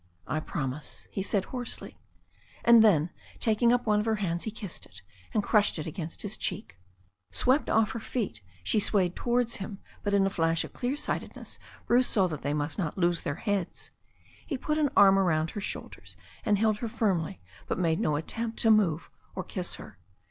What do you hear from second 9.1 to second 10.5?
towards him, but in a